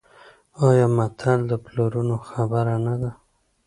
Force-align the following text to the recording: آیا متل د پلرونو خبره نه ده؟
آیا 0.67 0.85
متل 0.97 1.39
د 1.51 1.53
پلرونو 1.65 2.15
خبره 2.29 2.75
نه 2.85 2.95
ده؟ 3.01 3.11